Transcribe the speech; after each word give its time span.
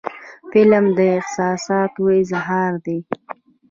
فلم 0.51 0.85
د 0.97 0.99
احساساتو 1.15 2.03
اظهار 2.21 2.73
دی 2.85 2.99